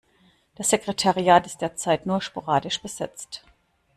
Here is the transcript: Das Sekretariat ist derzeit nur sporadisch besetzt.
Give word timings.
Das 0.55 0.71
Sekretariat 0.71 1.45
ist 1.45 1.61
derzeit 1.61 2.07
nur 2.07 2.23
sporadisch 2.23 2.81
besetzt. 2.81 3.43